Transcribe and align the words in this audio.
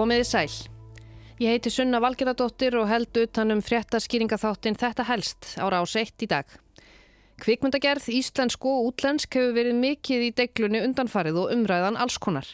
Komiði 0.00 0.24
sæl. 0.24 0.52
Ég 1.44 1.50
heiti 1.52 1.68
Sunna 1.68 1.98
Valgeradóttir 2.00 2.72
og 2.80 2.86
held 2.88 3.18
utanum 3.20 3.58
fréttaskýringaþáttin 3.60 4.78
Þetta 4.80 5.04
helst 5.10 5.48
ára 5.60 5.82
á 5.82 5.84
seitt 5.84 6.24
í 6.24 6.28
dag. 6.30 6.46
Kvikmyndagerð, 7.44 8.06
íslensk 8.16 8.64
og 8.64 8.86
útlensk 8.86 9.36
hefur 9.36 9.52
verið 9.58 9.76
mikið 9.76 10.24
í 10.24 10.30
deglunni 10.38 10.80
undanfarið 10.86 11.42
og 11.42 11.52
umræðan 11.52 11.98
allskonar. 12.00 12.48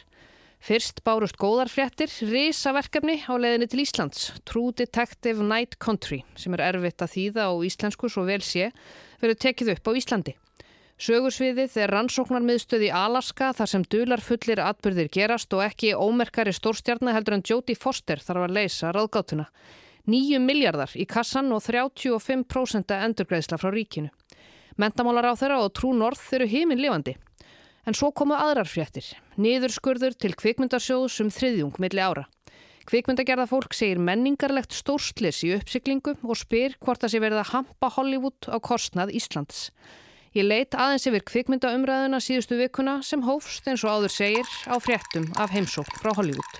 Fyrst 0.58 1.04
bárust 1.06 1.38
góðar 1.38 1.70
fréttir, 1.70 2.10
risaverkefni 2.10 3.20
á 3.30 3.38
leðinni 3.38 3.70
til 3.70 3.84
Íslands, 3.84 4.32
True 4.42 4.74
Detective 4.74 5.46
Night 5.46 5.78
Country, 5.78 6.24
sem 6.34 6.56
er 6.58 6.64
erfitt 6.72 7.06
að 7.06 7.14
þýða 7.14 7.46
á 7.46 7.54
íslensku 7.70 8.10
svo 8.10 8.26
vel 8.26 8.42
sé, 8.42 8.72
verið 9.22 9.42
tekið 9.46 9.76
upp 9.76 9.94
á 9.94 9.98
Íslandi. 10.02 10.34
Sögursviðið 10.96 11.74
er 11.76 11.90
rannsóknarmiðstöð 11.92 12.86
í 12.86 12.94
Alaska 12.96 13.50
þar 13.52 13.68
sem 13.68 13.82
dularfullir 13.84 14.62
atbyrðir 14.64 15.10
gerast 15.12 15.52
og 15.52 15.60
ekki 15.66 15.90
ómerkari 15.92 16.54
stórstjarnar 16.56 17.12
heldur 17.18 17.34
en 17.36 17.42
Jodie 17.44 17.76
Foster 17.76 18.16
þarf 18.16 18.46
að 18.46 18.54
leysa 18.56 18.94
ráðgátuna. 18.96 19.44
9 20.08 20.40
miljardar 20.40 20.94
í 20.96 21.04
kassan 21.04 21.52
og 21.52 21.60
35% 21.66 22.94
endurgreðsla 22.96 23.58
frá 23.60 23.68
ríkinu. 23.74 24.08
Mentamálar 24.80 25.28
á 25.28 25.34
þeirra 25.36 25.58
og 25.66 25.74
Trú 25.76 25.90
North 25.92 26.32
eru 26.32 26.48
heiminn 26.48 26.80
lifandi. 26.80 27.18
En 27.84 27.92
svo 27.92 28.08
komu 28.16 28.32
aðrar 28.32 28.70
fréttir. 28.70 29.10
Niðurskurður 29.36 30.16
til 30.16 30.32
kvikmyndarsjóðs 30.32 31.20
um 31.26 31.28
þriðjung 31.28 31.76
milli 31.76 32.00
ára. 32.00 32.24
Kvikmyndagerða 32.88 33.48
fólk 33.50 33.76
segir 33.76 34.00
menningarlegt 34.00 34.72
stórslis 34.72 35.42
í 35.44 35.52
uppsiklingu 35.58 36.16
og 36.22 36.40
spyr 36.40 36.80
hvort 36.80 37.04
það 37.04 37.12
sé 37.12 37.20
verið 37.20 37.44
að 37.44 37.52
hampa 37.52 37.92
Hollywood 37.98 38.48
á 38.48 38.56
kostnað 38.64 39.12
Íslands. 39.12 39.68
Ég 40.36 40.44
leit 40.44 40.74
aðeins 40.76 41.06
yfir 41.08 41.22
kvikmyndaumræðuna 41.30 42.18
síðustu 42.20 42.58
vikuna 42.58 42.98
sem 43.00 43.22
hófst 43.24 43.64
eins 43.72 43.80
og 43.86 43.94
áður 44.02 44.12
segir 44.12 44.50
á 44.68 44.76
fréttum 44.84 45.30
af 45.40 45.54
heimsók 45.54 45.88
frá 45.96 46.12
Hollywood. 46.12 46.58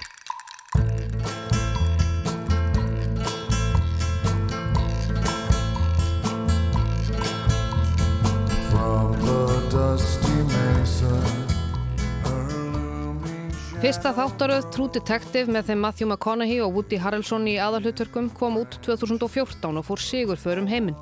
Fyrsta 13.85 14.15
þáttaröð 14.17 14.71
True 14.73 14.89
Detective 14.97 15.53
með 15.53 15.69
þeim 15.69 15.85
Matthew 15.85 16.09
McConaughey 16.09 16.65
og 16.65 16.73
Woody 16.81 16.97
Harrelson 17.05 17.45
í 17.45 17.59
aðalhutverkum 17.61 18.33
kom 18.41 18.57
út 18.65 18.81
2014 18.89 19.69
og 19.69 19.85
fór 19.85 20.01
sigur 20.01 20.41
förum 20.41 20.73
heiminn. 20.73 20.97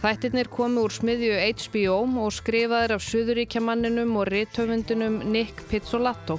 Þættirnir 0.00 0.48
komu 0.48 0.86
úr 0.86 0.94
smiðju 0.96 1.34
HBO 1.60 1.96
og 2.22 2.30
skrifaðir 2.32 2.94
af 2.94 3.02
Suðuríkjamanninum 3.04 4.14
og 4.16 4.30
rithöfundunum 4.32 5.18
Nick 5.28 5.60
Pizzolatto. 5.68 6.38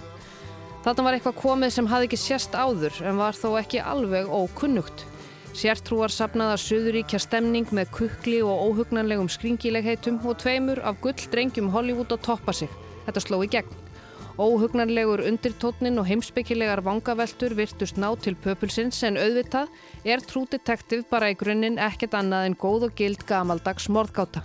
Þarna 0.82 1.06
var 1.06 1.18
eitthvað 1.18 1.38
komið 1.44 1.76
sem 1.76 1.90
hafði 1.92 2.08
ekki 2.10 2.18
sérst 2.18 2.58
áður 2.58 2.98
en 3.06 3.22
var 3.22 3.38
þó 3.38 3.52
ekki 3.60 3.84
alveg 3.86 4.32
ókunnugt. 4.34 5.06
Sértrúar 5.54 6.10
sapnaða 6.10 6.58
Suðuríkja 6.58 7.22
stemning 7.22 7.70
með 7.70 7.94
kukli 8.00 8.40
og 8.42 8.66
óhugnanlegum 8.66 9.30
skringilegheitum 9.30 10.18
og 10.26 10.42
tveimur 10.42 10.82
af 10.82 10.98
gull 11.06 11.30
drengjum 11.30 11.70
Hollywood 11.70 12.18
að 12.18 12.26
toppa 12.32 12.58
sig. 12.64 12.74
Þetta 13.06 13.28
sló 13.28 13.44
í 13.46 13.52
gegn. 13.60 13.91
Óhugnanlegur 14.40 15.20
undirtótnin 15.28 16.00
og 16.00 16.06
heimsbyggilegar 16.08 16.80
vangaveltur 16.86 17.52
virtust 17.58 17.98
ná 18.00 18.14
til 18.16 18.38
pöpulsins 18.40 19.02
en 19.04 19.20
auðvitað 19.20 19.68
er 20.08 20.24
True 20.24 20.48
Detective 20.48 21.04
bara 21.10 21.34
í 21.34 21.36
grunninn 21.36 21.76
ekkert 21.76 22.16
annað 22.16 22.48
en 22.48 22.56
góð 22.56 22.88
og 22.88 22.96
gild 22.96 23.26
gamaldags 23.28 23.90
morðgáta. 23.92 24.44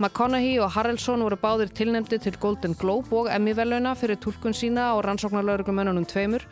McConaughey 0.00 0.58
og 0.58 0.72
Harrelson 0.74 1.22
voru 1.22 1.38
báðir 1.38 1.70
tilnemdi 1.70 2.18
til 2.18 2.34
Golden 2.42 2.74
Globe 2.74 3.14
og 3.14 3.30
Emmy-veluna 3.30 3.94
fyrir 3.94 4.18
tólkun 4.18 4.56
sína 4.56 4.90
á 4.90 4.98
rannsóknarlaurugumönunum 5.06 6.08
tveimur. 6.10 6.42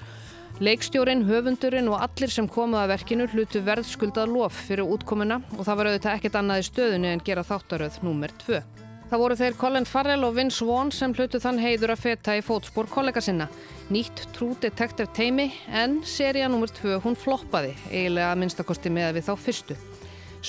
Leikstjórin, 0.63 1.27
höfundurinn 1.27 1.91
og 1.91 1.99
allir 1.99 2.31
sem 2.31 2.47
komuð 2.47 2.85
að 2.85 2.93
verkinu 2.95 3.27
hlutu 3.33 3.65
verðskuldað 3.67 4.31
lof 4.37 4.63
fyrir 4.69 4.87
útkomuna 4.87 5.41
og 5.59 5.67
það 5.67 5.81
var 5.81 5.91
auðvitað 5.91 6.15
ekkert 6.15 6.39
annað 6.39 6.63
í 6.63 6.69
stöðunni 6.71 7.11
en 7.11 7.27
gera 7.27 7.43
þáttaröð 7.43 7.99
númer 8.07 8.31
2. 8.47 8.63
Það 9.13 9.21
voru 9.21 9.35
þeir 9.37 9.57
Colin 9.61 9.85
Farrell 9.85 10.23
og 10.25 10.37
Vince 10.39 10.65
Vaughn 10.65 10.89
sem 10.97 11.13
hlutu 11.13 11.37
þann 11.37 11.59
heiður 11.61 11.91
að 11.93 12.01
feta 12.01 12.33
í 12.33 12.41
fótspór 12.41 12.87
kollega 12.89 13.21
sinna. 13.21 13.45
Nýtt 13.93 14.23
True 14.33 14.55
Detective 14.63 15.13
teimi 15.13 15.51
en 15.69 15.99
seria 16.09 16.47
nr. 16.49 16.71
2 16.79 16.95
hún 17.05 17.19
floppaði, 17.21 17.75
eiginlega 17.91 18.31
minnstakosti 18.41 18.89
með 18.89 19.19
við 19.19 19.27
þá 19.27 19.35
fyrstu. 19.43 19.77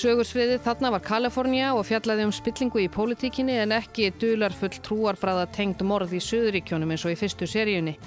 Sögursviðið 0.00 0.62
þarna 0.64 0.94
var 0.94 1.04
Kalifornia 1.04 1.74
og 1.76 1.84
fjallaði 1.90 2.24
um 2.24 2.32
spillingu 2.32 2.80
í 2.80 2.88
pólitíkinni 2.88 3.58
en 3.66 3.74
ekki 3.76 4.06
dularfull 4.22 4.72
trúarbræða 4.88 5.44
tengd 5.52 5.84
morð 5.84 6.16
í 6.16 6.22
Suðuríkjónum 6.24 6.94
eins 6.96 7.04
og 7.04 7.12
í 7.12 7.18
fyrstu 7.20 7.44
seríunni. 7.44 7.98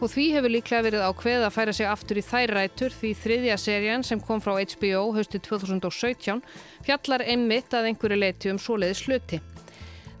Og 0.00 0.08
því 0.14 0.24
hefur 0.38 0.54
líklega 0.54 0.86
verið 0.88 1.04
ákveð 1.10 1.44
að 1.44 1.54
færa 1.58 1.76
sig 1.76 1.90
aftur 1.90 2.22
í 2.22 2.24
þær 2.24 2.54
rætur 2.56 2.96
því 3.02 3.12
þriðja 3.20 3.60
serían 3.60 4.04
sem 4.04 4.24
kom 4.24 4.40
frá 4.40 4.56
HBO 4.64 5.10
höstu 5.12 5.44
2017 5.44 6.40
fjallar 6.88 7.28
einmitt 7.28 7.76
að 7.76 7.92
einhverju 7.92 8.20
leiti 8.24 8.54
um 8.54 8.60
svoleiði 8.60 8.98
sluti. 9.02 9.42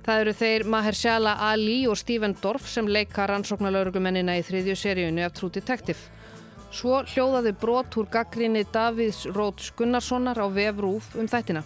Það 0.06 0.20
eru 0.22 0.32
þeir 0.38 0.62
Mahershala 0.70 1.32
Ali 1.48 1.80
og 1.90 1.96
Stephen 1.98 2.36
Dorff 2.38 2.68
sem 2.70 2.86
leika 2.86 3.24
rannsóknarlaurugumennina 3.26 4.36
í 4.38 4.44
þriðju 4.46 4.76
seríunni 4.78 5.24
af 5.26 5.32
True 5.34 5.50
Detective. 5.56 5.98
Svo 6.70 7.00
hljóðaði 7.10 7.52
brot 7.58 7.96
úr 7.98 8.06
gaggrinni 8.12 8.62
Davids 8.70 9.24
Róts 9.34 9.72
Gunnarssonar 9.74 10.38
á 10.38 10.46
vefrúf 10.46 11.08
um 11.18 11.26
þættina. 11.26 11.64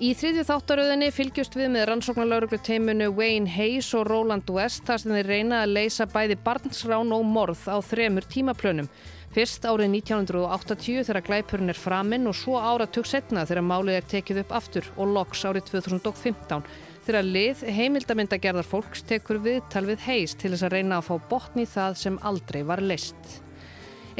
Í 0.00 0.14
þriðju 0.16 0.46
þáttaröðinni 0.48 1.10
fylgjust 1.12 1.52
við 1.54 1.68
með 1.74 1.84
rannsóknarlaurugluteimunu 1.90 3.10
Wayne 3.18 3.52
Hayes 3.52 3.92
og 4.00 4.08
Roland 4.08 4.48
West 4.50 4.88
þar 4.88 5.04
sem 5.04 5.12
þeir 5.18 5.28
reyna 5.34 5.60
að 5.66 5.74
leysa 5.76 6.08
bæði 6.08 6.40
barnsrán 6.46 7.12
og 7.12 7.28
morð 7.28 7.68
á 7.68 7.76
þremur 7.84 8.24
tímaplönum. 8.32 8.88
Fyrst 9.32 9.64
árið 9.64 9.94
1980 9.96 11.06
þegar 11.08 11.24
glæpurinn 11.24 11.72
er 11.72 11.78
framinn 11.80 12.28
og 12.28 12.34
svo 12.36 12.58
áratug 12.60 13.06
setna 13.08 13.46
þegar 13.48 13.64
málið 13.64 13.94
er 13.96 14.08
tekið 14.10 14.40
upp 14.42 14.50
aftur 14.58 14.90
og 14.98 15.14
loks 15.14 15.44
árið 15.48 15.70
2015 15.70 16.66
þegar 17.06 17.24
lið 17.24 17.62
heimildamindagerðar 17.78 18.68
fólks 18.68 19.06
tekur 19.08 19.40
viðtal 19.40 19.86
við 19.88 20.04
heist 20.04 20.36
til 20.42 20.50
þess 20.52 20.66
að 20.68 20.76
reyna 20.76 20.98
að 20.98 21.08
fá 21.08 21.30
botni 21.30 21.64
það 21.64 21.96
sem 22.02 22.18
aldrei 22.28 22.60
var 22.68 22.84
list. 22.84 23.40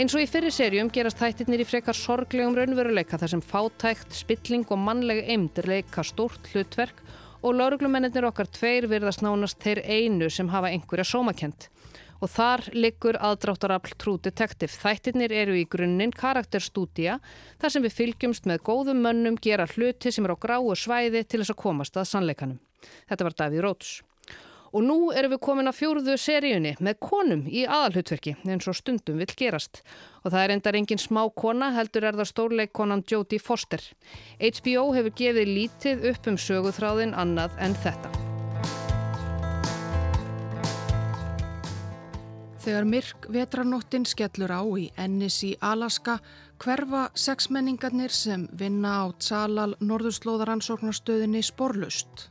Eins 0.00 0.16
og 0.16 0.24
í 0.24 0.30
fyrir 0.32 0.56
serjum 0.56 0.88
gerast 0.88 1.20
þættirnir 1.20 1.60
í 1.60 1.68
frekar 1.68 1.98
sorglegum 1.98 2.56
raunveruleika 2.56 3.20
þar 3.20 3.34
sem 3.34 3.44
fátækt, 3.44 4.16
spilling 4.16 4.64
og 4.72 4.80
mannleg 4.80 5.26
eimd 5.28 5.60
leika 5.68 6.00
stórt 6.08 6.48
hlutverk 6.54 7.04
og 7.42 7.58
lauruglumennir 7.58 8.24
okkar 8.30 8.48
tveir 8.48 8.88
virðast 8.88 9.20
nánast 9.20 9.60
þeir 9.60 9.84
einu 9.84 10.32
sem 10.32 10.48
hafa 10.48 10.72
einhverja 10.72 11.04
sómakent. 11.04 11.68
Og 12.22 12.30
þar 12.30 12.68
liggur 12.76 13.18
aðdráttarafl 13.18 13.96
True 13.98 14.20
Detective. 14.22 14.70
Þættirnir 14.70 15.34
eru 15.34 15.56
í 15.58 15.66
grunninn 15.66 16.14
karakterstúdía 16.14 17.18
þar 17.58 17.74
sem 17.74 17.82
við 17.82 17.96
fylgjumst 17.98 18.46
með 18.46 18.62
góðum 18.68 19.02
mönnum 19.02 19.40
gera 19.42 19.66
hluti 19.66 20.14
sem 20.14 20.28
er 20.28 20.36
á 20.38 20.42
gráu 20.44 20.70
svæði 20.78 21.24
til 21.26 21.42
þess 21.42 21.56
að 21.56 21.62
komast 21.64 21.98
að 21.98 22.08
sannleikanum. 22.12 22.62
Þetta 23.10 23.26
var 23.26 23.38
Davíð 23.42 23.66
Róts. 23.66 23.92
Og 24.72 24.80
nú 24.86 25.10
erum 25.12 25.34
við 25.34 25.42
komin 25.44 25.68
að 25.68 25.80
fjóruðu 25.82 26.14
seríunni 26.16 26.72
með 26.80 26.96
konum 27.04 27.42
í 27.44 27.66
aðalhutverki 27.66 28.38
eins 28.46 28.70
og 28.70 28.78
stundum 28.78 29.20
vill 29.20 29.28
gerast. 29.36 29.82
Og 30.24 30.32
það 30.32 30.46
er 30.46 30.56
endar 30.56 30.80
engin 30.80 31.02
smá 31.02 31.26
kona 31.36 31.74
heldur 31.76 32.08
er 32.08 32.16
það 32.16 32.32
stórleikkonan 32.32 33.04
Jodie 33.04 33.42
Foster. 33.42 33.84
HBO 34.40 34.88
hefur 34.96 35.18
gefið 35.20 35.56
lítið 35.60 36.12
upp 36.14 36.32
um 36.32 36.40
söguþráðin 36.40 37.12
annað 37.12 37.58
en 37.60 37.76
þetta. 37.84 38.31
Þegar 42.62 42.84
myrk 42.86 43.24
vetrarnóttin 43.34 44.04
skellur 44.06 44.52
á 44.54 44.62
í 44.78 44.84
Ennis 44.94 45.40
í 45.42 45.56
Alaska 45.66 46.20
hverfa 46.62 47.08
sexmenningarnir 47.18 48.14
sem 48.14 48.44
vinna 48.54 48.92
á 49.02 49.04
Tsalal 49.18 49.72
norðurslóðaransóknarstöðinni 49.82 51.42
sporlust. 51.42 52.28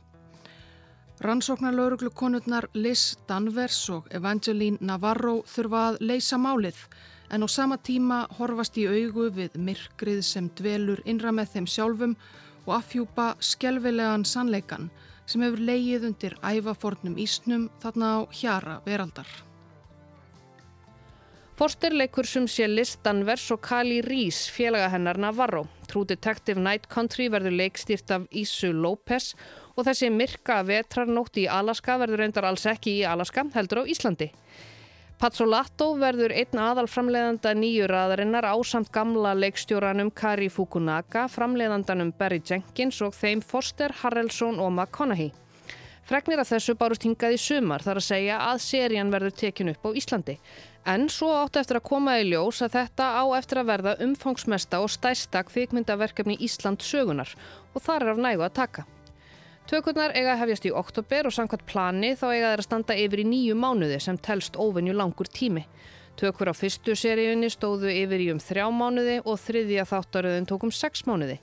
Rannsóknarlauruglukonurnar 1.20 2.70
Liz 2.72 3.18
Danvers 3.28 3.82
og 3.92 4.08
Evangeline 4.08 4.80
Navarro 4.80 5.42
þurfa 5.44 5.84
að 5.90 6.00
leysa 6.00 6.40
málið 6.40 6.80
en 7.28 7.44
á 7.44 7.48
sama 7.52 7.76
tíma 7.76 8.24
horfast 8.40 8.80
í 8.80 8.88
augu 8.88 9.28
við 9.36 9.60
myrkrið 9.60 10.24
sem 10.24 10.48
dvelur 10.56 11.04
innra 11.04 11.36
með 11.36 11.58
þeim 11.58 11.68
sjálfum 11.76 12.16
og 12.64 12.74
afhjúpa 12.80 13.34
skjelvilegan 13.36 14.24
sannleikan 14.24 14.88
sem 15.28 15.44
hefur 15.44 15.60
leið 15.60 16.08
undir 16.08 16.40
ævafornum 16.40 17.20
ísnum 17.20 17.68
þarna 17.84 18.16
á 18.16 18.20
hjara 18.32 18.80
veraldar. 18.88 19.51
Forsterleikur 21.52 22.24
sem 22.24 22.46
sé 22.48 22.64
Liz 22.64 22.94
Danvers 23.04 23.44
og 23.52 23.60
Kali 23.60 23.98
Rís 24.00 24.46
félaga 24.48 24.86
hennar 24.94 25.18
Navarro. 25.20 25.66
True 25.84 26.08
Detective 26.08 26.56
Night 26.56 26.86
Country 26.88 27.26
verður 27.28 27.52
leikstýrt 27.58 28.08
af 28.16 28.24
Isu 28.32 28.70
López 28.72 29.34
og 29.76 29.84
þessi 29.84 30.08
myrka 30.08 30.62
vetrarnótt 30.64 31.36
í 31.42 31.44
Alaska 31.52 31.98
verður 32.00 32.24
reyndar 32.24 32.48
alls 32.48 32.64
ekki 32.72 32.94
í 33.02 33.04
Alaska, 33.04 33.44
heldur 33.52 33.82
á 33.84 33.90
Íslandi. 33.92 34.30
Pazzolato 35.20 35.90
verður 36.00 36.32
einn 36.32 36.58
aðal 36.58 36.88
framleiðanda 36.88 37.52
nýju 37.54 37.84
raðarinnar 37.92 38.48
á 38.48 38.56
samt 38.64 38.88
gamla 38.90 39.36
leikstjóranum 39.36 40.08
Kari 40.10 40.48
Fukunaga, 40.48 41.28
framleiðandanum 41.28 42.16
Barry 42.16 42.40
Jenkins 42.40 43.04
og 43.04 43.12
þeim 43.12 43.44
Foster, 43.44 43.92
Harrelson 44.00 44.56
og 44.56 44.72
McConaughey. 44.72 45.34
Fregnir 46.02 46.40
af 46.42 46.48
þessu 46.50 46.74
bárust 46.74 47.04
hingað 47.06 47.36
í 47.36 47.38
sumar 47.38 47.84
þar 47.84 48.00
að 48.00 48.08
segja 48.08 48.38
að 48.48 48.58
serían 48.64 49.12
verður 49.14 49.36
tekin 49.38 49.70
upp 49.70 49.86
á 49.86 49.90
Íslandi. 49.94 50.34
En 50.84 51.06
svo 51.06 51.28
átti 51.38 51.60
eftir 51.60 51.78
að 51.78 51.86
koma 51.86 52.16
í 52.18 52.24
ljós 52.26 52.58
að 52.66 52.72
þetta 52.74 53.04
á 53.14 53.24
eftir 53.36 53.60
að 53.60 53.68
verða 53.68 53.92
umfangsmesta 54.02 54.80
og 54.82 54.90
stærsta 54.90 55.44
kvikmyndaverkefni 55.46 56.34
Ísland 56.42 56.82
sögunar 56.82 57.30
og 57.70 57.84
þar 57.84 58.02
er 58.02 58.10
af 58.10 58.22
nægu 58.24 58.42
að 58.42 58.56
taka. 58.56 58.84
Tökurnar 59.70 60.10
eiga 60.18 60.34
hefjast 60.40 60.66
í 60.66 60.74
oktober 60.74 61.28
og 61.30 61.36
samkvæmt 61.36 61.68
plani 61.70 62.16
þá 62.18 62.26
eiga 62.32 62.48
þeir 62.50 62.62
að 62.64 62.66
standa 62.66 62.96
yfir 62.98 63.22
í 63.22 63.28
nýju 63.30 63.54
mánuði 63.62 64.00
sem 64.02 64.18
telst 64.18 64.58
óvenju 64.58 64.96
langur 64.98 65.30
tími. 65.30 65.62
Tökur 66.18 66.50
á 66.50 66.54
fyrstu 66.58 66.96
seríunni 66.98 67.52
stóðu 67.54 67.92
yfir 67.94 68.26
í 68.26 68.32
um 68.34 68.42
þrjá 68.42 68.66
mánuði 68.74 69.20
og 69.22 69.38
þriðja 69.38 69.86
þáttaröðin 69.86 70.50
tókum 70.50 70.74
sex 70.74 71.06
mánuði 71.06 71.38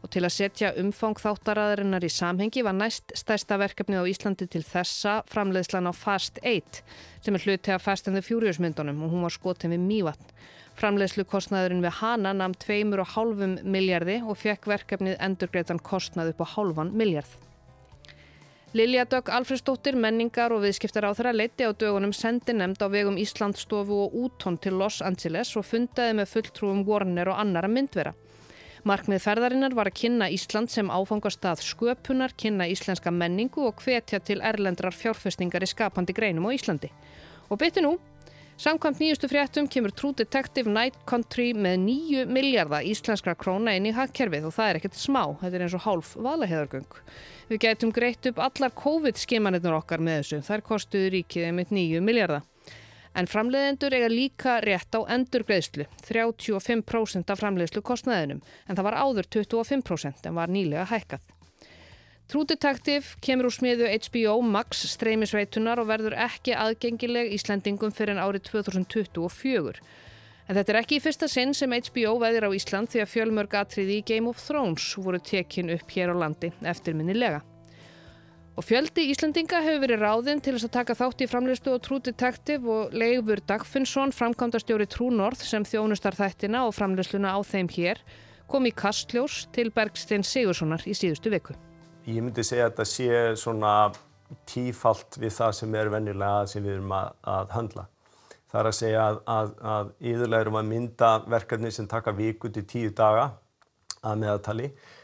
og 0.00 0.10
til 0.12 0.22
að 0.24 0.34
setja 0.34 0.70
umfang 0.80 1.18
þáttaraðarinnar 1.20 2.04
í 2.06 2.10
samhengi 2.12 2.64
var 2.64 2.76
næst 2.76 3.12
stærsta 3.18 3.58
verkefnið 3.60 4.00
á 4.00 4.10
Íslandi 4.10 4.48
til 4.48 4.62
þessa 4.64 5.20
framleiðslan 5.28 5.90
á 5.90 5.92
Fast 5.92 6.40
8 6.40 6.80
sem 7.24 7.36
er 7.36 7.44
hluti 7.44 7.74
af 7.74 7.84
Fast 7.84 8.08
and 8.08 8.16
the 8.16 8.24
Furious 8.24 8.60
myndunum 8.62 9.04
og 9.04 9.12
hún 9.12 9.26
var 9.26 9.34
skotin 9.34 9.74
við 9.74 9.84
Mývatn. 9.84 10.32
Framleiðslu 10.80 11.26
kostnaðurinn 11.28 11.84
við 11.84 11.98
hana 12.00 12.32
namn 12.32 12.56
2,5 12.56 13.60
miljardi 13.68 14.20
og 14.24 14.40
fekk 14.40 14.70
verkefnið 14.70 15.20
endurgreitan 15.20 15.82
kostnað 15.84 16.32
upp 16.32 16.44
á 16.44 16.52
halvan 16.56 16.94
miljard. 16.96 17.28
Lilja 18.72 19.02
Dögg 19.04 19.32
Alfredsdóttir, 19.34 19.96
menningar 19.98 20.52
og 20.54 20.60
viðskiptar 20.62 21.02
á 21.02 21.10
þeirra 21.10 21.32
leiti 21.34 21.66
á 21.66 21.74
dögunum 21.74 22.12
sendi 22.14 22.54
nefnd 22.54 22.78
á 22.78 22.86
vegum 22.86 23.16
Íslandstofu 23.18 23.96
og 24.06 24.12
útón 24.14 24.60
til 24.62 24.78
Los 24.78 25.00
Angeles 25.02 25.56
og 25.58 25.66
fundaði 25.66 26.14
með 26.20 26.30
fulltrúum 26.30 26.84
Warner 26.86 27.32
og 27.32 27.40
annara 27.42 27.66
myndvera. 27.66 28.14
Markmið 28.88 29.20
ferðarinnar 29.20 29.74
var 29.76 29.90
að 29.90 29.98
kynna 30.00 30.30
Ísland 30.32 30.70
sem 30.72 30.88
áfangast 30.88 31.44
að 31.44 31.60
sköpunar, 31.66 32.32
kynna 32.40 32.64
íslenska 32.70 33.12
menningu 33.12 33.66
og 33.68 33.82
hvetja 33.84 34.22
til 34.24 34.38
erlendrar 34.40 34.94
fjárfestingar 34.96 35.66
í 35.66 35.68
skapandi 35.68 36.16
greinum 36.16 36.48
á 36.48 36.56
Íslandi. 36.56 36.88
Og 37.52 37.60
beti 37.60 37.84
nú, 37.84 37.98
samkvæmt 38.56 39.02
nýjustu 39.02 39.28
fréttum 39.28 39.68
kemur 39.68 39.92
True 39.92 40.16
Detective 40.16 40.72
Night 40.72 40.96
Country 41.04 41.50
með 41.52 41.76
nýju 41.84 42.24
miljardar 42.32 42.86
íslenskra 42.88 43.34
króna 43.36 43.76
inn 43.76 43.90
í 43.90 43.92
hagkerfið 43.92 44.48
og 44.48 44.56
það 44.56 44.70
er 44.70 44.80
ekkert 44.80 44.96
smá, 44.96 45.22
þetta 45.42 45.58
er 45.58 45.66
eins 45.66 45.76
og 45.76 45.84
hálf 45.84 46.14
valaheðargöng. 46.16 47.00
Við 47.52 47.64
gætum 47.66 47.92
greitt 47.92 48.30
upp 48.32 48.40
allar 48.40 48.72
COVID-skimanirnur 48.80 49.76
okkar 49.82 50.00
með 50.00 50.22
þessu, 50.22 50.40
þær 50.48 50.64
kostuðu 50.72 51.12
ríkið 51.18 51.50
einmitt 51.50 51.76
nýju 51.76 52.00
miljardar. 52.00 52.48
En 53.18 53.26
framleiðendur 53.26 53.94
eiga 53.96 54.08
líka 54.12 54.60
rétt 54.62 54.94
á 54.94 55.00
endurgreðslu, 55.16 55.88
35% 56.06 57.32
af 57.32 57.40
framleiðslu 57.42 57.82
kostnæðinum, 57.82 58.42
en 58.68 58.78
það 58.78 58.86
var 58.86 58.98
áður 59.02 59.30
25% 59.34 60.28
en 60.30 60.38
var 60.38 60.52
nýlega 60.52 60.86
hækkað. 60.92 61.24
True 62.30 62.46
Detective 62.46 63.18
kemur 63.18 63.48
úr 63.48 63.54
smiðu 63.56 63.88
HBO 63.90 64.36
Max 64.46 64.84
streymisveitunar 64.92 65.80
og 65.82 65.88
verður 65.90 66.14
ekki 66.28 66.54
aðgengileg 66.54 67.32
Íslandingum 67.34 67.90
fyrir 67.90 68.14
en 68.14 68.22
árið 68.22 68.46
2024. 68.52 69.82
En 70.46 70.54
þetta 70.54 70.72
er 70.72 70.78
ekki 70.84 71.00
í 71.00 71.02
fyrsta 71.02 71.26
sinn 71.30 71.56
sem 71.58 71.74
HBO 71.74 72.16
veðir 72.22 72.46
á 72.46 72.54
Ísland 72.54 72.94
því 72.94 73.02
að 73.02 73.12
fjölmörg 73.16 73.58
atriði 73.58 73.98
í 73.98 74.06
Game 74.06 74.30
of 74.30 74.38
Thrones 74.46 74.92
voru 75.02 75.18
tekin 75.18 75.74
upp 75.74 75.90
hér 75.90 76.14
á 76.14 76.22
landi 76.22 76.54
eftirminnilega. 76.62 77.42
Og 78.58 78.66
fjöldi 78.66 79.04
Íslandinga 79.12 79.60
hefur 79.62 79.84
verið 79.84 80.02
ráðinn 80.02 80.40
til 80.42 80.56
þess 80.56 80.66
að 80.66 80.72
taka 80.74 80.96
þátt 80.98 81.22
í 81.22 81.28
framleiðstu 81.30 81.70
og 81.70 81.82
True 81.86 82.02
Detective 82.08 82.66
og 82.74 82.96
Leifur 82.96 83.40
Dagfinnsson, 83.46 84.10
framkvæmdastjóri 84.16 84.88
True 84.90 85.14
North 85.14 85.44
sem 85.46 85.62
þjónustar 85.64 86.18
þættina 86.18 86.64
og 86.66 86.74
framleiðsluna 86.74 87.36
á 87.36 87.38
þeim 87.46 87.70
hér, 87.70 88.02
kom 88.50 88.66
í 88.66 88.74
Kastljós 88.74 89.44
til 89.54 89.70
Bergstein 89.70 90.26
Sigurssonar 90.26 90.82
í 90.82 90.96
síðustu 90.98 91.30
viku. 91.30 91.54
Ég 92.10 92.18
myndi 92.24 92.42
segja 92.42 92.66
að 92.66 92.74
þetta 92.74 92.88
sé 92.90 93.22
svona 93.38 93.74
tífalt 94.50 95.20
við 95.22 95.36
það 95.38 95.56
sem 95.62 95.78
er 95.78 95.94
vennilega 95.94 96.44
sem 96.50 96.66
við 96.66 96.80
erum 96.80 96.94
að, 96.98 97.10
að 97.30 97.56
handla. 97.56 97.88
Það 98.50 98.60
er 98.60 98.72
að 98.72 98.78
segja 98.80 99.02
að, 99.06 99.20
að, 99.30 99.58
að 99.72 99.96
yðurlega 100.10 100.48
erum 100.48 100.58
að 100.58 100.70
mynda 100.74 101.16
verkefni 101.30 101.70
sem 101.70 101.86
taka 101.86 102.16
viku 102.18 102.50
til 102.50 102.66
tíu 102.66 102.90
daga 102.90 103.30
að 104.00 104.24
meðatali 104.24 104.72
Eh, 104.72 104.99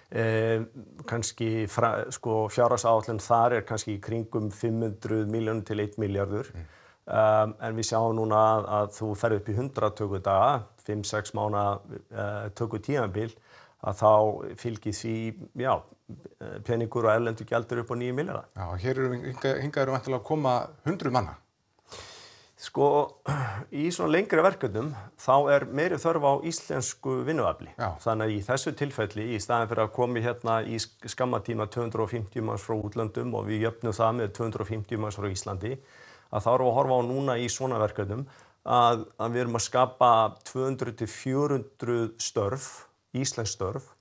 kannski 1.11 1.67
sko, 2.15 2.47
fjárhásáallin 2.53 3.19
þar 3.19 3.59
er 3.59 3.67
kannski 3.67 3.97
í 3.97 4.01
kringum 4.03 4.53
500 4.55 5.27
miljónum 5.27 5.65
til 5.67 5.83
1 5.83 5.99
miljardur 5.99 6.47
mm. 6.55 6.69
um, 7.11 7.55
en 7.59 7.79
við 7.79 7.89
sjáum 7.91 8.15
núna 8.15 8.43
að, 8.53 8.69
að 8.79 8.93
þú 9.01 9.11
ferð 9.19 9.41
upp 9.41 9.51
í 9.51 9.57
100 9.57 9.91
tökur 9.99 10.23
daga 10.23 10.53
5-6 10.87 11.35
mánu 11.35 11.65
uh, 11.65 12.47
tökur 12.55 12.85
tímanbíl 12.87 13.33
að 13.87 13.99
þá 13.99 14.13
fylgir 14.63 14.95
því 14.97 15.17
já, 15.61 15.75
peningur 16.67 17.07
og 17.07 17.17
ellendur 17.17 17.47
gældur 17.47 17.83
upp 17.83 17.91
á 17.93 17.97
9 17.99 18.15
miljardar. 18.17 18.47
Já, 18.55 18.67
hér 18.83 19.03
eru 19.03 19.19
hingaður 19.63 19.93
um 19.93 19.99
að 20.17 20.23
koma 20.27 20.55
100 20.87 21.13
manna 21.15 21.37
Sko, 22.57 22.87
í 23.69 23.91
svona 23.93 24.15
lengri 24.15 24.41
verkefnum 24.41 24.95
þá 25.21 25.35
er 25.53 25.67
meiri 25.77 25.99
þörf 26.01 26.25
á 26.25 26.33
íslensku 26.49 27.19
vinnuafli. 27.27 27.69
Þannig 27.77 28.25
að 28.25 28.33
í 28.33 28.39
þessu 28.47 28.73
tilfelli, 28.81 29.27
í 29.37 29.41
staðin 29.45 29.69
fyrir 29.69 29.85
að 29.85 29.93
komi 29.99 30.23
hérna 30.25 30.55
í 30.65 30.79
skammatíma 30.81 31.69
250 31.69 32.47
manns 32.47 32.65
frá 32.65 32.79
útlöndum 32.79 33.37
og 33.37 33.51
við 33.51 33.67
jöfnum 33.67 33.97
það 33.97 34.17
með 34.23 34.33
250 34.41 35.03
manns 35.03 35.21
frá 35.21 35.29
Íslandi, 35.29 35.75
að 36.33 36.47
þá 36.47 36.51
erum 36.55 36.67
við 36.67 36.73
að 36.73 36.79
horfa 36.81 36.97
á 36.97 37.09
núna 37.11 37.37
í 37.37 37.51
svona 37.53 37.83
verkefnum 37.83 38.25
að, 38.65 39.05
að 39.21 39.37
við 39.37 39.45
erum 39.45 39.61
að 39.61 39.67
skapa 39.67 40.11
200-400 40.49 42.01
störf, 42.25 42.71
íslensk 43.13 43.53
störf 43.53 43.93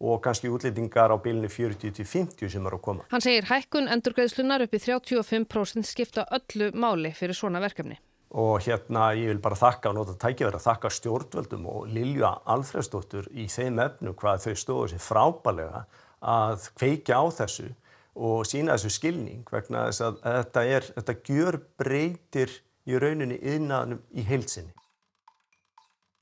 og 0.00 0.20
kannski 0.24 0.50
útlýtingar 0.52 1.12
á 1.12 1.16
bylni 1.22 1.48
40-50 1.48 2.50
sem 2.52 2.66
eru 2.66 2.78
að 2.78 2.84
koma. 2.84 3.06
Hann 3.12 3.24
segir 3.24 3.48
hækkun 3.48 3.88
endurgreðslunar 3.92 4.66
upp 4.66 4.76
í 4.76 4.82
35% 4.82 5.88
skipta 5.88 6.26
öllu 6.36 6.72
máli 6.76 7.14
fyrir 7.16 7.36
svona 7.36 7.62
verkefni. 7.64 7.98
Og 8.36 8.60
hérna 8.66 9.12
ég 9.16 9.30
vil 9.30 9.40
bara 9.40 9.56
þakka 9.56 9.92
og 9.92 9.96
nota 9.96 10.16
tækjaverð 10.20 10.58
að 10.58 10.66
þakka 10.66 10.92
stjórnvöldum 10.92 11.66
og 11.70 11.86
Lilja 11.88 12.34
Alfredsdóttur 12.52 13.30
í 13.32 13.46
þeim 13.48 13.80
efnu 13.84 14.12
hvað 14.18 14.48
þau 14.48 14.60
stóðu 14.60 14.88
sér 14.92 15.04
frábælega 15.04 15.84
að 16.20 16.68
kveikja 16.76 17.22
á 17.22 17.24
þessu 17.38 17.70
og 18.16 18.46
sína 18.48 18.74
þessu 18.76 18.92
skilning 18.96 19.44
vegna 19.52 19.86
þess 19.88 20.04
að 20.04 20.18
þetta, 20.24 20.64
er, 20.76 20.88
þetta 20.98 21.16
gjör 21.30 21.60
breytir 21.78 22.56
í 22.86 22.98
rauninni 23.00 23.38
innan 23.54 24.00
í 24.12 24.24
heilsinni. 24.26 24.74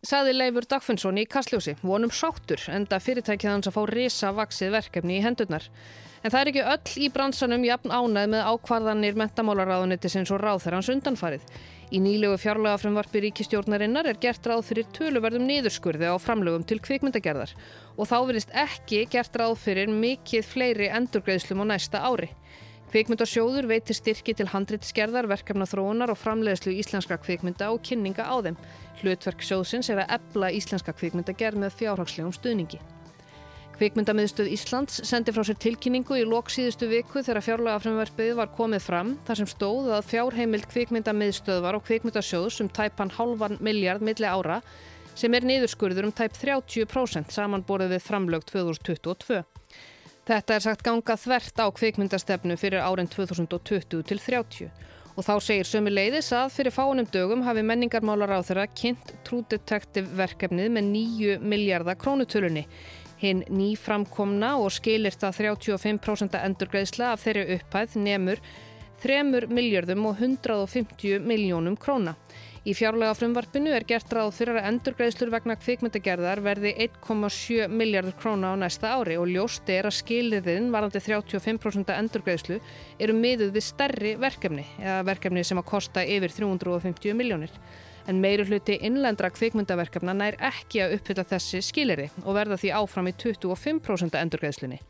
Saði 0.05 0.35
Leifur 0.35 0.67
Dagfinnsson 0.69 1.17
í 1.17 1.23
Kastljósi, 1.25 1.79
vonum 1.81 2.11
sáttur 2.13 2.61
enda 2.69 2.99
fyrirtækið 3.01 3.49
hans 3.49 3.69
að 3.71 3.77
fá 3.79 3.85
risa 3.89 4.33
vaksið 4.37 4.75
verkefni 4.75 5.15
í 5.17 5.23
hendurnar. 5.25 5.65
En 6.21 6.33
það 6.33 6.41
er 6.41 6.51
ekki 6.51 6.65
öll 6.75 7.05
í 7.07 7.09
bransanum 7.15 7.65
jafn 7.65 7.89
ánæð 7.89 8.29
með 8.35 8.51
ákvarðanir 8.51 9.17
mentamálaráðunitisins 9.17 10.33
og 10.37 10.43
ráðherrans 10.43 10.91
undanfarið. 10.93 11.49
Í 11.89 12.03
nýlegu 12.05 12.37
fjárlega 12.43 12.83
frumvarpi 12.83 13.25
ríkistjórnarinnar 13.25 14.11
er 14.13 14.21
gert 14.21 14.45
ráð 14.45 14.67
fyrir 14.69 14.93
töluverðum 14.93 15.49
niðurskurði 15.49 16.13
á 16.13 16.21
framlögum 16.21 16.69
til 16.69 16.83
kvikmyndagerðar 16.85 17.57
og 17.97 18.11
þá 18.11 18.17
verist 18.29 18.53
ekki 18.53 19.07
gert 19.09 19.41
ráð 19.41 19.57
fyrir 19.65 19.89
mikið 19.89 20.49
fleiri 20.53 20.93
endurgreðslum 21.01 21.65
á 21.65 21.73
næsta 21.73 22.05
ári. 22.05 22.29
Kvikmyndasjóður 22.93 23.67
veitir 23.67 23.97
styrki 23.97 24.37
til 24.39 24.53
handritskerðar, 24.53 25.27
verkefna 25.27 25.67
þróunar 25.67 26.13
og 26.13 26.21
framleiðslu 26.21 26.77
íslenska 26.79 27.17
kvikmynda 27.19 27.73
og 27.73 27.81
kynninga 27.83 28.23
á 28.23 28.37
þeim. 28.45 28.59
Hlutverk 29.03 29.43
sjóðsins 29.43 29.91
er 29.91 30.03
að 30.05 30.13
ebla 30.19 30.51
íslenska 30.55 30.95
kvikmyndagerð 30.97 31.61
með 31.65 31.79
fjárhagslegum 31.81 32.35
stuðningi. 32.37 32.81
Kvikmyndamiðstöð 33.75 34.53
Íslands 34.55 35.01
sendi 35.03 35.33
frá 35.35 35.43
sér 35.49 35.57
tilkynningu 35.59 36.15
í 36.21 36.27
loksíðustu 36.31 36.87
viku 36.93 37.25
þegar 37.27 37.43
fjárlagafrömmverfið 37.43 38.37
var 38.39 38.53
komið 38.55 38.85
fram 38.85 39.15
þar 39.27 39.41
sem 39.41 39.51
stóð 39.51 39.89
að 39.97 40.11
fjárheimild 40.13 40.69
kvikmyndamiðstöðvar 40.71 41.81
og 41.81 41.83
kvikmyndasjóðs 41.89 42.61
um 42.63 42.71
tæpan 42.71 43.11
halvan 43.17 43.59
miljard 43.59 44.05
milli 44.07 44.31
ára 44.31 44.61
sem 45.19 45.35
er 45.35 45.47
niðurskurður 45.47 46.07
um 46.07 46.15
tæp 46.15 46.39
30% 46.39 47.35
samanborið 47.35 47.97
við 47.97 48.07
framlög 48.07 48.47
2022. 48.53 49.43
Þetta 50.25 50.55
er 50.55 50.63
sagt 50.65 50.87
ganga 50.87 51.19
þvert 51.19 51.59
á 51.59 51.67
kvikmyndastefnu 51.75 52.55
fyrir 52.57 52.87
árin 52.87 53.11
2020 53.11 54.07
til 54.07 54.23
30 54.23 54.71
og 55.15 55.23
þá 55.23 55.35
segir 55.47 55.69
sömu 55.69 55.93
leiðis 55.93 56.33
að 56.35 56.53
fyrir 56.57 56.75
fáunum 56.75 57.07
dögum 57.15 57.45
hafi 57.47 57.63
menningarmálar 57.67 58.35
á 58.35 58.41
þeirra 58.47 58.67
kynnt 58.75 59.15
True 59.27 59.47
Detective 59.51 60.11
verkefnið 60.19 60.73
með 60.75 60.89
9 60.91 61.37
miljardar 61.43 61.99
krónutölunni. 62.01 62.65
Hinn 63.23 63.45
nýframkomna 63.49 64.57
og 64.59 64.73
skilir 64.75 65.15
það 65.15 65.39
35% 65.41 66.35
endurgreðsla 66.41 67.13
af 67.15 67.23
þeirri 67.25 67.59
upphæð 67.59 67.99
nefnur 68.03 68.43
3 69.05 69.21
miljardum 69.53 70.11
og 70.11 70.19
150 70.19 71.23
miljónum 71.23 71.79
króna. 71.79 72.17
Í 72.65 72.73
fjárlega 72.73 73.13
frumvarpinu 73.13 73.75
er 73.77 73.85
gert 73.85 74.09
ráð 74.17 74.31
fyrir 74.39 74.57
að 74.57 74.71
endurgreiðslur 74.71 75.29
vegna 75.35 75.53
kvikmyndagerðar 75.61 76.41
verði 76.41 76.71
1,7 76.87 77.67
miljardur 77.69 78.15
króna 78.17 78.55
á 78.57 78.61
næsta 78.63 78.95
ári 78.97 79.19
og 79.21 79.29
ljóst 79.29 79.69
er 79.69 79.85
að 79.85 79.99
skilirðin 79.99 80.71
varandi 80.73 81.03
35% 81.05 81.93
endurgreiðslu 81.93 82.57
eru 83.05 83.17
miðuð 83.19 83.53
við 83.59 83.67
stærri 83.67 84.15
verkefni 84.17 84.65
eða 84.79 85.05
verkefni 85.11 85.45
sem 85.45 85.61
að 85.61 85.69
kosta 85.75 86.07
yfir 86.09 86.33
350 86.39 87.19
miljónir. 87.21 87.53
En 88.09 88.25
meiri 88.25 88.49
hluti 88.49 88.81
innlendra 88.81 89.29
kvikmyndaverkefna 89.37 90.17
nær 90.17 90.41
ekki 90.49 90.81
að 90.87 90.97
uppfylla 90.97 91.29
þessi 91.37 91.61
skilirði 91.69 92.11
og 92.25 92.33
verða 92.41 92.63
því 92.65 92.75
áfram 92.81 93.13
í 93.13 93.17
25% 93.21 94.21
endurgreiðslunni. 94.25 94.81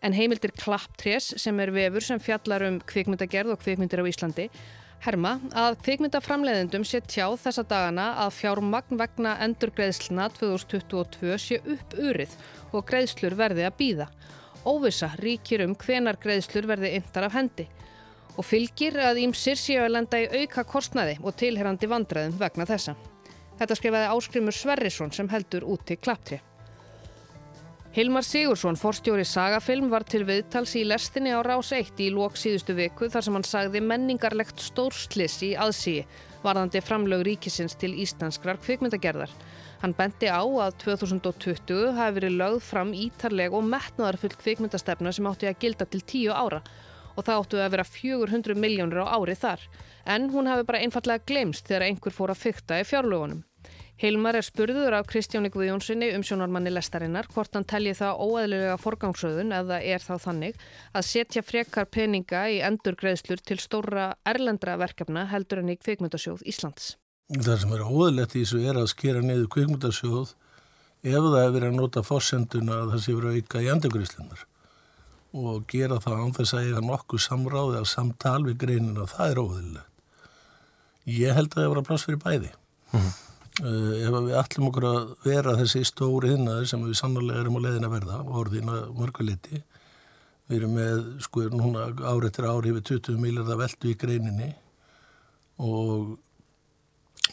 En 0.00 0.16
heimildir 0.16 0.56
Klapptrés 0.56 1.34
sem 1.36 1.60
er 1.60 1.74
vefur 1.74 2.04
sem 2.04 2.20
fjallar 2.22 2.64
um 2.64 2.80
kvikmyndagerð 2.80 3.58
og 3.58 3.64
kvikmyndir 3.64 4.00
á 4.00 4.08
Íslandi 4.08 4.52
Herma 4.98 5.36
að 5.54 5.76
kvikmyndaframleiðendum 5.86 6.82
sé 6.86 6.98
tjáð 7.06 7.36
þessa 7.44 7.62
dagana 7.70 8.06
að 8.24 8.32
fjármagn 8.40 8.98
vegna 8.98 9.36
endurgreðsluna 9.44 10.26
2022 10.34 11.36
sé 11.38 11.58
upp 11.62 11.94
urið 11.94 12.34
og 12.72 12.86
greiðslur 12.88 13.36
verði 13.38 13.66
að 13.68 13.76
býða. 13.78 14.08
Óvisa 14.66 15.12
ríkir 15.22 15.62
um 15.64 15.76
hvenar 15.78 16.18
greiðslur 16.18 16.66
verði 16.66 16.96
yntar 16.98 17.28
af 17.28 17.38
hendi 17.38 17.68
og 18.38 18.46
fylgir 18.46 18.98
að 19.02 19.22
ímsir 19.22 19.58
séu 19.58 19.84
að 19.84 19.94
lenda 19.94 20.18
í 20.22 20.42
auka 20.42 20.66
kostnaði 20.66 21.16
og 21.22 21.38
tilherrandi 21.38 21.90
vandræðum 21.90 22.36
vegna 22.42 22.66
þessa. 22.66 22.94
Þetta 23.58 23.78
skrifaði 23.78 24.12
Áskrimur 24.14 24.54
Sverrisson 24.54 25.14
sem 25.14 25.30
heldur 25.30 25.66
út 25.66 25.86
til 25.86 25.98
klapptrið. 25.98 26.42
Hilmar 27.96 28.22
Sigursson, 28.22 28.76
forstjóri 28.76 29.24
Sagafilm, 29.24 29.86
var 29.88 30.04
til 30.04 30.26
viðtals 30.28 30.74
í 30.76 30.82
lestinni 30.84 31.32
á 31.32 31.40
Rás 31.40 31.70
1 31.72 31.96
í 32.04 32.10
lók 32.12 32.36
síðustu 32.36 32.76
viku 32.76 33.08
þar 33.08 33.24
sem 33.24 33.38
hann 33.38 33.46
sagði 33.48 33.80
menningarlegt 33.80 34.60
stórslis 34.60 35.38
í 35.46 35.54
aðsíi 35.56 36.02
varðandi 36.44 36.82
framlög 36.84 37.24
ríkisins 37.26 37.78
til 37.80 37.94
íslenskrar 38.04 38.60
kvikmyndagerðar. 38.60 39.32
Hann 39.80 39.96
bendi 39.96 40.28
á 40.28 40.44
að 40.44 40.76
2020 40.84 41.96
hafi 41.96 42.18
verið 42.20 42.36
lögð 42.36 42.60
fram 42.68 42.92
ítarleg 42.92 43.56
og 43.56 43.64
metnaðarfull 43.72 44.36
kvikmyndastefna 44.36 45.14
sem 45.16 45.32
átti 45.32 45.48
að 45.48 45.60
gilda 45.64 45.88
til 45.88 46.04
tíu 46.04 46.36
ára 46.36 46.60
og 47.16 47.24
það 47.24 47.40
áttu 47.40 47.62
að 47.64 47.72
vera 47.72 47.88
400 47.88 48.62
miljónur 48.68 49.08
á 49.08 49.16
ári 49.16 49.34
þar. 49.34 49.64
En 50.04 50.28
hún 50.34 50.52
hafi 50.52 50.68
bara 50.68 50.84
einfallega 50.84 51.24
glemst 51.24 51.66
þegar 51.66 51.88
einhver 51.88 52.14
fór 52.14 52.36
að 52.36 52.44
fykta 52.44 52.82
í 52.82 52.86
fjárlögunum. 52.86 53.47
Hilmar 53.98 54.36
er 54.38 54.46
spurður 54.46 54.94
af 54.94 55.08
Kristjáni 55.10 55.48
Guðjónssoni 55.50 56.12
um 56.14 56.22
sjónarmanni 56.22 56.70
lestarinnar 56.70 57.26
hvort 57.32 57.56
hann 57.58 57.64
telji 57.66 57.96
það 57.98 58.20
óæðilega 58.22 58.76
forgangsröðun 58.78 59.50
eða 59.56 59.80
er 59.82 60.04
þá 60.04 60.12
þannig 60.22 60.60
að 60.94 61.06
setja 61.08 61.42
frekar 61.42 61.88
peninga 61.90 62.44
í 62.46 62.60
endurgreðslur 62.68 63.42
til 63.42 63.58
stóra 63.58 64.12
erlendra 64.22 64.76
verkefna 64.78 65.26
heldur 65.32 65.64
en 65.64 65.74
í 65.74 65.76
kvikmyndasjóð 65.82 66.46
Íslands. 66.46 66.92
Það 67.34 67.58
sem 67.64 67.74
er 67.74 67.82
óæðilegt 67.90 68.38
í 68.38 68.44
þessu 68.44 68.62
er 68.70 68.78
að 68.78 68.90
skera 68.94 69.24
niður 69.24 69.50
kvikmyndasjóð 69.56 70.30
ef 70.30 71.18
það 71.18 71.38
hefur 71.42 71.56
verið 71.58 71.68
að 71.72 71.78
nota 71.82 72.06
fórsenduna 72.06 72.80
að 72.84 72.94
það 72.94 73.02
sé 73.02 73.18
verið 73.18 73.30
að 73.32 73.42
auka 73.42 73.66
í 73.66 73.70
endurgreðslunar 73.74 74.48
og 75.42 75.64
gera 75.74 75.98
það 76.04 76.20
án 76.22 76.36
þess 76.38 76.54
að 76.54 76.68
eiga 76.68 76.84
nokkuð 76.86 77.26
samráði 77.26 77.80
að 77.82 77.90
samtal 77.98 78.40
við 78.46 78.60
greinina, 78.62 79.10
það 79.10 79.32
er 79.32 79.42
óæðilegt. 79.42 79.90
Ég 81.18 81.34
held 81.34 81.50
að 81.50 81.58
það 81.58 81.66
hefur 81.66 81.82
að 81.82 83.26
Uh, 83.58 83.96
ef 84.06 84.14
við 84.14 84.36
ætlum 84.38 84.68
okkur 84.68 84.84
að 84.86 85.06
vera 85.24 85.56
þessi 85.58 85.80
stóri 85.88 86.30
hinnaður 86.30 86.68
sem 86.70 86.82
við 86.86 86.98
sannlega 87.00 87.40
erum 87.42 87.56
á 87.58 87.64
leiðin 87.64 87.88
að 87.88 87.94
verða 87.96 88.18
orðina 88.38 88.76
mörguleiti 88.94 89.62
við 90.48 90.60
erum 90.60 90.76
með 90.78 91.00
sko 91.24 91.48
núna 91.50 91.88
árið 92.06 92.36
til 92.36 92.46
ári 92.46 92.70
yfir 92.70 92.84
20 92.92 93.18
miljardar 93.24 93.58
veldu 93.58 93.90
í 93.90 93.96
greininni 93.98 94.52
og 95.58 96.14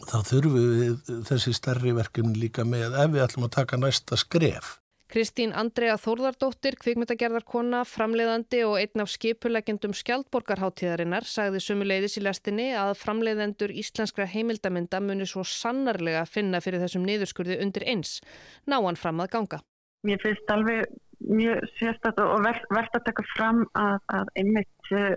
þá 0.09 0.17
þurfum 0.31 0.57
við 0.57 1.13
þessi 1.29 1.53
stærri 1.55 1.93
verkefni 1.95 2.41
líka 2.41 2.65
með 2.65 2.97
ef 3.03 3.13
við 3.13 3.25
ætlum 3.27 3.45
að 3.47 3.55
taka 3.59 3.79
næsta 3.79 4.17
skref 4.17 4.79
Kristín 5.05 5.51
Andrea 5.53 5.99
Þórðardóttir, 6.01 6.75
kvikmyndagerðarkona, 6.81 7.83
framleiðandi 7.85 8.63
og 8.65 8.79
einn 8.79 9.03
af 9.03 9.11
skipulegjendum 9.13 9.93
skjaldborgarháttíðarinnar 9.93 11.27
sagði 11.29 11.61
sumuleiðis 11.61 12.17
í 12.17 12.23
lestinni 12.25 12.71
að 12.73 12.95
framleiðendur 13.03 13.69
íslenskra 13.69 14.25
heimildamynda 14.31 14.99
muni 15.05 15.27
svo 15.29 15.45
sannarlega 15.45 16.25
finna 16.25 16.61
fyrir 16.65 16.81
þessum 16.81 17.05
niðurskurði 17.05 17.59
undir 17.61 17.85
eins. 17.85 18.17
Ná 18.65 18.79
hann 18.79 18.97
fram 18.97 19.21
að 19.21 19.31
ganga. 19.37 19.61
Mér 20.09 20.21
finnst 20.25 20.49
alveg 20.53 20.89
mjög 21.21 21.61
sérstatt 21.77 22.19
og 22.25 22.41
verðt 22.45 22.65
ver 22.73 22.89
að 22.89 23.05
taka 23.05 23.27
fram 23.35 23.61
að, 23.77 24.01
að 24.09 24.33
einmitt 24.41 24.91
eh, 24.97 25.15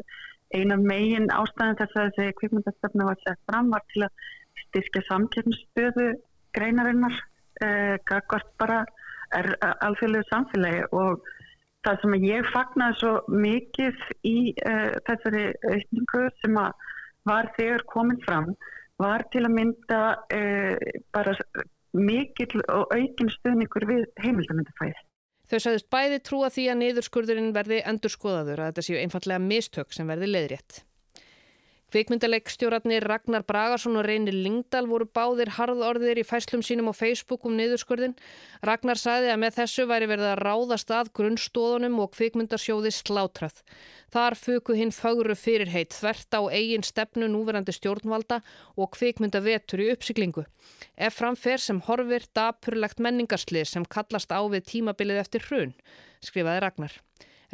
eina 0.52 0.76
megin 0.80 1.32
ástæðan 1.32 1.80
þess 1.80 1.96
að 1.96 2.12
þessi 2.18 2.36
kvikmyndastöfna 2.42 3.08
var 3.08 3.18
sett 3.24 3.40
fram 3.48 3.72
var 3.72 3.88
til 3.94 4.04
að 4.06 4.28
styrkja 4.66 5.04
samkjörnsstöðu 5.08 6.08
greinarinnar, 6.56 7.18
eh, 7.64 7.96
gagvart 8.08 8.52
bara 8.60 8.84
er 9.36 9.50
alþjóðlegu 9.62 10.28
samfélagi 10.28 10.84
og 10.96 11.24
það 11.86 12.02
sem 12.02 12.16
ég 12.24 12.50
fagnaði 12.52 12.98
svo 13.00 13.12
mikið 13.32 14.04
í 14.28 14.36
uh, 14.66 14.94
þessari 15.08 15.44
aukningu 15.72 16.24
sem 16.42 16.60
var 17.28 17.50
þegar 17.58 17.84
komin 17.92 18.20
fram 18.24 18.52
var 18.98 19.24
til 19.32 19.44
að 19.46 19.54
mynda 19.54 20.00
uh, 20.34 20.88
bara 21.14 21.36
mikill 21.96 22.64
og 22.68 22.90
aukin 22.92 23.30
stuðningur 23.32 23.86
við 23.88 24.08
heimildamöndafæði. 24.22 24.98
Þau 25.48 25.60
sagðist 25.64 25.88
bæði 25.88 26.18
trúa 26.20 26.50
því 26.52 26.64
að 26.68 26.80
niðurskurðurinn 26.82 27.54
verði 27.56 27.78
endurskoðaður 27.88 28.60
að 28.60 28.70
þetta 28.72 28.84
séu 28.84 28.98
einfallega 29.00 29.40
mistök 29.40 29.94
sem 29.96 30.10
verði 30.10 30.28
leiðrétt. 30.28 30.82
Kvikmyndaleikstjóratnir 31.88 33.06
Ragnar 33.08 33.46
Bragarsson 33.48 33.96
og 33.96 34.04
Reynir 34.04 34.34
Lingdal 34.36 34.84
voru 34.90 35.06
báðir 35.08 35.54
harðorðir 35.56 36.18
í 36.20 36.24
fæslum 36.26 36.60
sínum 36.60 36.90
á 36.92 36.92
Facebook 36.92 37.46
um 37.48 37.54
niðurskurðin. 37.56 38.12
Ragnar 38.60 38.98
sagði 39.00 39.30
að 39.32 39.38
með 39.40 39.54
þessu 39.56 39.86
væri 39.88 40.08
verið 40.10 40.28
að 40.34 40.42
ráðast 40.42 40.92
að 40.92 41.08
grunnstóðunum 41.16 41.96
og 42.04 42.10
kvikmyndasjóði 42.12 42.92
slátrað. 42.92 43.62
Þar 44.12 44.36
fuku 44.36 44.76
hinn 44.76 44.92
fagru 44.92 45.32
fyrirheit 45.32 45.96
þvert 45.96 46.36
á 46.36 46.40
eigin 46.52 46.84
stefnu 46.84 47.30
núverandi 47.32 47.72
stjórnvalda 47.72 48.42
og 48.76 48.92
kvikmyndavetur 48.92 49.80
í 49.86 49.88
uppsiklingu. 49.94 50.44
Ef 50.92 51.16
framfer 51.22 51.64
sem 51.64 51.80
horfir 51.88 52.28
dapurlegt 52.36 53.00
menningarslið 53.00 53.64
sem 53.72 53.88
kallast 53.88 54.28
á 54.28 54.44
við 54.44 54.68
tímabilið 54.74 55.22
eftir 55.22 55.48
hrun, 55.48 55.72
skrifaði 56.20 56.60
Ragnar. 56.66 57.00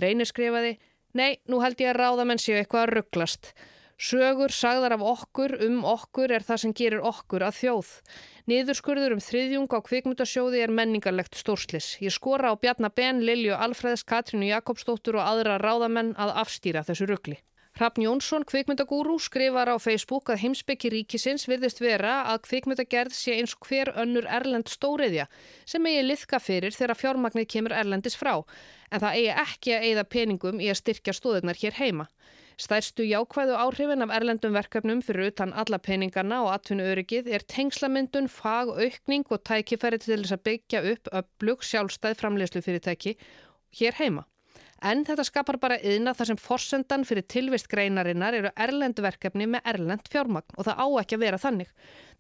Reynir 0.03 0.27
skrifaði, 0.27 0.75
nei, 1.15 1.39
nú 1.47 1.63
held 1.63 1.79
ég 1.79 1.95
að 1.95 2.01
ráðamenn 2.03 2.43
séu 2.43 2.59
eitthvað 2.59 2.89
að 2.89 2.95
rugglast. 2.99 3.55
Sögur 3.95 4.51
sagðar 4.51 4.97
af 4.97 5.03
okkur 5.07 5.55
um 5.63 5.85
okkur 5.87 6.33
er 6.35 6.43
það 6.43 6.61
sem 6.65 6.73
gerir 6.75 7.05
okkur 7.07 7.45
að 7.47 7.59
þjóð. 7.61 7.91
Niðurskurður 8.51 9.15
um 9.15 9.23
þriðjung 9.23 9.71
á 9.71 9.79
kvikmyndasjóði 9.87 10.65
er 10.67 10.75
menningarlegt 10.75 11.39
stórslis. 11.39 11.95
Ég 12.03 12.13
skora 12.13 12.51
á 12.51 12.59
Bjarnar 12.59 12.93
Ben, 12.93 13.23
Lilju 13.23 13.55
Alfreðs, 13.55 14.03
Katrínu 14.03 14.51
Jakobsdóttur 14.51 15.21
og 15.21 15.29
aðra 15.29 15.61
ráðamenn 15.63 16.13
að 16.19 16.35
afstýra 16.43 16.83
þessu 16.85 17.07
ruggli. 17.09 17.39
Hrafn 17.75 18.05
Jónsson, 18.07 18.45
kvikmyndagúrú, 18.47 19.17
skrifar 19.19 19.67
á 19.67 19.75
Facebook 19.83 20.31
að 20.31 20.45
heimsbyggi 20.45 20.93
ríkisins 20.93 21.49
virðist 21.51 21.81
vera 21.83 22.21
að 22.31 22.45
kvikmyndagerð 22.47 23.17
sé 23.19 23.33
eins 23.35 23.57
hver 23.67 23.89
önnur 23.99 24.29
erlend 24.31 24.69
stóriðja 24.71 25.25
sem 25.67 25.89
eigi 25.91 26.05
liðka 26.05 26.39
fyrir 26.39 26.71
þegar 26.71 27.01
fjármagnir 27.01 27.49
kemur 27.51 27.75
erlendis 27.75 28.15
frá 28.15 28.37
en 28.39 29.03
það 29.03 29.17
eigi 29.19 29.33
ekki 29.43 29.73
að 29.75 29.87
eigða 29.89 30.05
peningum 30.15 30.63
í 30.63 30.69
að 30.71 30.79
styrkja 30.79 31.15
stóðunar 31.19 31.59
hér 31.59 31.75
heima. 31.81 32.07
Stærstu 32.63 33.03
jákvæðu 33.09 33.57
áhrifin 33.59 34.07
af 34.07 34.13
erlendum 34.15 34.55
verkefnum 34.55 35.01
fyrir 35.03 35.33
utan 35.33 35.51
alla 35.59 35.81
peningarna 35.83 36.45
og 36.45 36.53
atvinnu 36.53 36.87
öryggið 36.93 37.27
er 37.27 37.43
tengslamyndun, 37.43 38.31
fag, 38.31 38.71
aukning 38.71 39.27
og 39.35 39.43
tækifæri 39.43 39.99
til 39.99 40.21
þess 40.21 40.37
að 40.39 40.47
byggja 40.47 40.85
upp 40.93 41.11
öflug 41.25 41.67
sjálfstæð 41.67 42.23
framlegslu 42.23 42.63
fyrirtæki 42.63 43.17
hér 43.81 43.99
heima. 43.99 44.29
En 44.85 45.01
þetta 45.07 45.25
skapar 45.25 45.57
bara 45.57 45.79
yðna 45.81 46.13
þar 46.13 46.29
sem 46.29 46.39
forsendan 46.41 47.07
fyrir 47.09 47.25
tilvist 47.33 47.71
greinarinnar 47.73 48.37
eru 48.37 48.51
erlendu 48.61 49.01
verkefni 49.05 49.47
með 49.49 49.71
erlend 49.73 50.11
fjármagn 50.13 50.59
og 50.59 50.67
það 50.67 50.83
á 50.85 50.87
ekki 51.01 51.17
að 51.17 51.23
vera 51.25 51.39
þannig. 51.41 51.71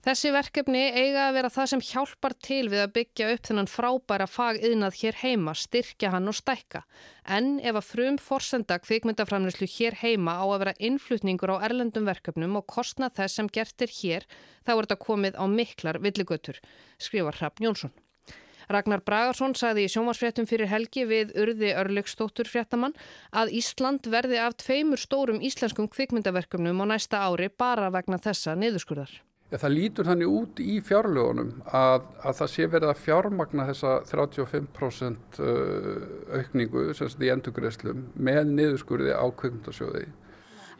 Þessi 0.04 0.30
verkefni 0.32 0.80
eiga 0.92 1.26
að 1.26 1.36
vera 1.36 1.50
það 1.52 1.68
sem 1.72 1.82
hjálpar 1.84 2.34
til 2.44 2.62
við 2.72 2.82
að 2.82 2.94
byggja 2.96 3.28
upp 3.34 3.46
þennan 3.48 3.68
frábæra 3.72 4.26
fagiðnað 4.28 4.98
hér 5.00 5.18
heima, 5.20 5.54
styrkja 5.56 6.12
hann 6.12 6.28
og 6.32 6.36
stækka. 6.36 6.82
En 7.36 7.54
ef 7.60 7.80
að 7.80 7.88
frum 7.88 8.18
forsenda 8.20 8.80
kvikmyndaframlýslu 8.84 9.68
hér 9.76 9.96
heima 10.00 10.36
á 10.40 10.44
að 10.44 10.60
vera 10.64 10.76
innflutningur 10.90 11.56
á 11.56 11.64
erlendum 11.68 12.08
verkefnum 12.08 12.60
og 12.60 12.68
kostna 12.68 13.08
þess 13.12 13.40
sem 13.40 13.48
gertir 13.48 13.92
hér, 14.00 14.28
þá 14.64 14.76
er 14.76 14.82
þetta 14.86 15.00
komið 15.04 15.40
á 15.40 15.44
miklar 15.48 16.00
villigötur, 16.04 16.60
skrifar 17.00 17.40
Hrafn 17.40 17.68
Jónsson. 17.68 17.96
Ragnar 18.72 19.02
Bragarsson 19.04 19.56
sagði 19.58 19.84
í 19.86 19.92
sjónvarsfréttum 19.92 20.48
fyrir 20.48 20.70
helgi 20.70 21.04
við 21.08 21.34
urði 21.40 21.74
örlygstóttur 21.80 22.48
fréttamann 22.48 22.96
að 23.32 23.52
Ísland 23.60 24.08
verði 24.10 24.40
af 24.40 24.56
tveimur 24.62 25.00
stórum 25.00 25.42
íslenskum 25.44 25.90
kvikmyndaverkefnum 25.92 26.82
á 26.82 26.86
næsta 26.94 27.22
ári 27.28 27.50
bara 27.50 27.92
vegna 27.94 28.20
þessa 28.22 28.56
niðurskurðar. 28.58 29.20
Það 29.54 29.70
lítur 29.70 30.08
þannig 30.08 30.32
út 30.34 30.60
í 30.62 30.80
fjárlögunum 30.82 31.50
að, 31.68 32.06
að 32.26 32.38
það 32.40 32.48
sé 32.50 32.66
verið 32.72 32.90
að 32.90 33.02
fjármagna 33.04 33.66
þessa 33.68 33.92
35% 34.08 35.38
uh, 35.38 36.06
aukningu 36.40 36.88
í 36.90 37.30
endurgreðslum 37.30 38.08
með 38.16 38.40
niðurskurði 38.50 39.14
á 39.14 39.26
kveikmyndasjóði. 39.30 40.08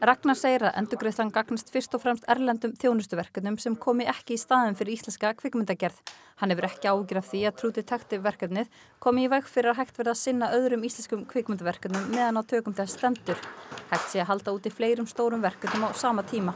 Ragnar 0.05 0.37
segir 0.37 0.61
að 0.67 0.75
endurgreðslan 0.77 1.31
gagnast 1.33 1.71
fyrst 1.73 1.95
og 1.97 2.01
fremst 2.03 2.25
erlendum 2.29 2.75
þjónustuverkefnum 2.77 3.55
sem 3.57 3.73
komi 3.81 4.05
ekki 4.05 4.35
í 4.35 4.37
staðin 4.37 4.75
fyrir 4.77 4.93
íslenska 4.99 5.31
kvikmyndagerð. 5.39 5.97
Hann 6.37 6.51
hefur 6.53 6.67
ekki 6.67 6.91
ágjur 6.91 7.19
af 7.21 7.29
því 7.31 7.39
að 7.49 7.55
trúti 7.57 7.83
takti 7.89 8.19
verkefnið 8.21 8.69
komi 9.01 9.23
í 9.25 9.31
veg 9.33 9.47
fyrir 9.49 9.71
að 9.71 9.79
hægt 9.79 9.97
verða 9.97 10.13
að 10.13 10.19
sinna 10.19 10.51
öðrum 10.53 10.83
íslenskum 10.85 11.23
kvikmyndaverkefnum 11.31 12.11
meðan 12.11 12.37
á 12.37 12.43
tökum 12.45 12.75
þess 12.77 12.99
stendur. 12.99 13.41
Hægt 13.89 14.11
sé 14.11 14.21
að 14.21 14.29
halda 14.29 14.53
út 14.53 14.69
í 14.69 14.73
fleirum 14.75 15.07
stórum 15.09 15.41
verkefnum 15.41 15.87
á 15.89 15.97
sama 15.97 16.21
tíma. 16.29 16.53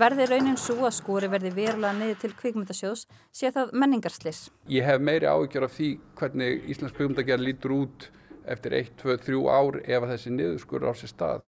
Verði 0.00 0.26
raunin 0.32 0.58
svo 0.58 0.88
að 0.88 0.96
skóri 0.96 1.28
verði 1.30 1.52
verulega 1.54 1.94
niður 1.94 2.18
til 2.24 2.32
kvikmyndasjós 2.40 3.04
sé 3.30 3.52
það 3.54 3.70
menningarslis. 3.84 4.48
Ég 4.66 4.88
hef 4.88 4.98
meiri 4.98 5.30
áhyggjur 5.30 5.68
af 5.68 5.76
því 5.76 5.92
hvernig 6.18 6.66
Íslands 6.74 6.96
kvikmyndagerð 6.98 7.46
lítur 7.46 7.76
út 7.76 8.08
eftir 8.50 8.74
1, 8.80 8.96
2, 8.98 9.20
3 9.28 9.46
ár 9.46 9.78
ef 9.84 10.10
þessi 10.10 10.34
niðurskur 10.34 10.90
á 10.90 10.94
sér 10.98 11.14
stað. 11.14 11.46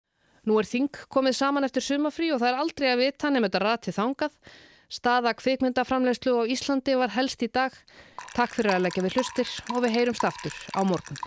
Nú 0.47 0.59
er 0.59 0.69
þing 0.69 1.01
komið 1.11 1.37
saman 1.39 1.67
eftir 1.67 1.85
sumafrí 1.85 2.31
og 2.33 2.41
það 2.41 2.51
er 2.51 2.63
aldrei 2.63 2.89
að 2.93 3.03
vita 3.03 3.31
nefnum 3.31 3.49
þetta 3.49 3.63
rati 3.65 3.95
þangað. 3.95 4.37
Staða 4.89 5.35
kvikmyndaframlegslu 5.37 6.33
á 6.41 6.43
Íslandi 6.49 6.95
var 6.97 7.13
helst 7.13 7.43
í 7.45 7.51
dag. 7.53 7.75
Takk 8.33 8.55
fyrir 8.55 8.77
að 8.77 8.87
leggja 8.87 9.05
við 9.05 9.19
hlustir 9.19 9.51
og 9.75 9.83
við 9.85 9.95
heyrumst 9.99 10.25
aftur 10.25 10.55
á 10.73 10.81
morgun. 10.81 11.21